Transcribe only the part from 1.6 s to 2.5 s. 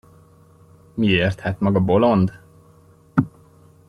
bolond?